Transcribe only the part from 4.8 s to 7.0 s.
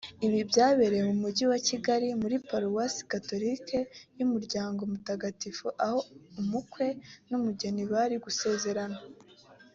Mutagatifu aho umukwe